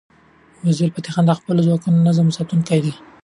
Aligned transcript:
وزیرفتح 0.67 1.11
خان 1.13 1.23
د 1.27 1.31
خپلو 1.39 1.65
ځواکونو 1.67 1.95
د 1.99 2.03
نظم 2.07 2.27
ساتونکی 2.37 2.79
و. 2.81 2.85